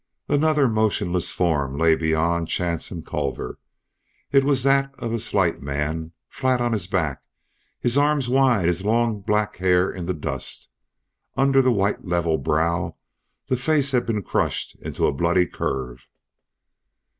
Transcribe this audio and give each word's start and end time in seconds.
Another 0.27 0.67
motionless 0.67 1.29
form 1.29 1.77
lay 1.77 1.95
beyond 1.95 2.47
Chance 2.47 2.89
and 2.89 3.05
Culver. 3.05 3.59
It 4.31 4.43
was 4.43 4.63
that 4.63 4.95
of 4.97 5.13
a 5.13 5.19
slight 5.19 5.61
man, 5.61 6.13
flat 6.27 6.59
on 6.59 6.71
his 6.71 6.87
back, 6.87 7.21
his 7.79 7.99
arms 7.99 8.27
wide, 8.27 8.65
his 8.65 8.83
long 8.83 9.21
black 9.21 9.57
hair 9.57 9.91
in 9.91 10.07
the 10.07 10.15
dust. 10.15 10.69
Under 11.37 11.61
the 11.61 11.71
white 11.71 12.03
level 12.03 12.39
brow 12.39 12.97
the 13.45 13.57
face 13.57 13.91
had 13.91 14.07
been 14.07 14.23
crushed 14.23 14.75
into 14.81 15.05
a 15.05 15.13
bloody 15.13 15.45
curve. 15.45 16.07